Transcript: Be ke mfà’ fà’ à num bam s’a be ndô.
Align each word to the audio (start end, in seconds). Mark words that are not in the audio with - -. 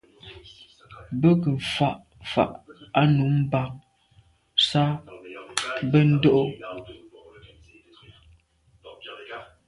Be 1.19 1.29
ke 1.41 1.49
mfà’ 1.57 1.89
fà’ 2.31 2.45
à 3.01 3.03
num 3.15 3.35
bam 3.51 3.71
s’a 4.67 4.83
be 5.89 5.99
ndô. 6.11 6.37